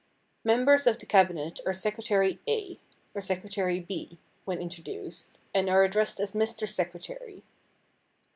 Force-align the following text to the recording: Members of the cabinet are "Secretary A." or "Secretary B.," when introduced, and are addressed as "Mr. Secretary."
Members 0.43 0.87
of 0.87 0.97
the 0.97 1.05
cabinet 1.05 1.59
are 1.63 1.75
"Secretary 1.75 2.39
A." 2.47 2.79
or 3.13 3.21
"Secretary 3.21 3.79
B.," 3.79 4.17
when 4.45 4.59
introduced, 4.59 5.37
and 5.53 5.69
are 5.69 5.83
addressed 5.83 6.19
as 6.19 6.31
"Mr. 6.31 6.67
Secretary." 6.67 7.43